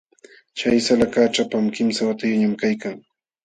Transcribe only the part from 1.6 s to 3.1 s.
kimsa watayuqñam kaykan.